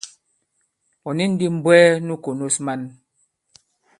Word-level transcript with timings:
Ɔ̀ 1.07 1.15
ni 1.17 1.25
ndī 1.31 1.45
m̀bwɛɛ 1.55 1.83
nu 2.05 2.13
kònos 2.23 2.55
man. 2.65 2.81